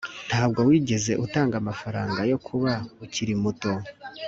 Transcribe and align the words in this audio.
Ntabwo 0.29 0.59
wigeze 0.67 1.11
utanga 1.25 1.53
amafaranga 1.61 2.19
yo 2.31 2.37
kuba 2.47 2.71
akiri 3.03 3.33
muto 3.43 3.71